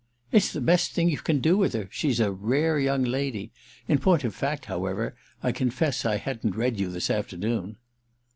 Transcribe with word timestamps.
"It's 0.31 0.51
the 0.51 0.61
best 0.61 0.93
thing 0.93 1.09
you 1.09 1.19
can 1.19 1.41
do 1.41 1.55
with 1.59 1.73
her. 1.73 1.87
She's 1.91 2.19
a 2.19 2.31
rare 2.31 2.79
young 2.79 3.03
lady! 3.03 3.51
In 3.87 3.99
point 3.99 4.23
of 4.23 4.33
fact, 4.33 4.65
however, 4.65 5.15
I 5.43 5.51
confess 5.51 6.05
I 6.05 6.17
hadn't 6.17 6.55
read 6.55 6.79
you 6.79 6.89
this 6.89 7.11
afternoon." 7.11 7.77